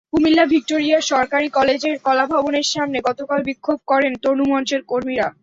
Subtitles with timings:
[0.11, 5.27] Comilla Victoria সরকারি কলেজের কলাভবনের সামনে গতকাল বিক্ষোভ করেন তনু মঞ্চের কর্মীরা।